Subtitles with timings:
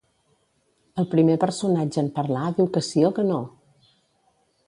[1.01, 3.39] El primer personatge en parlar diu que sí o que no?